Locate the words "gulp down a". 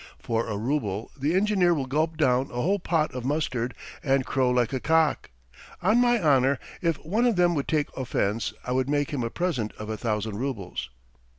1.85-2.55